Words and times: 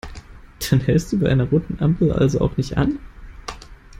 Dann 0.67 0.79
hältst 0.79 1.13
du 1.13 1.19
bei 1.19 1.29
einer 1.29 1.47
roten 1.51 1.77
Ampel 1.79 2.11
also 2.11 2.41
auch 2.41 2.57
nicht 2.57 2.75
an? 2.75 2.97